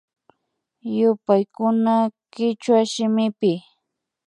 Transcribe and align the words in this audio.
Yupaykuna 0.97 1.95
kichwa 2.33 2.79
shimipi 2.91 3.51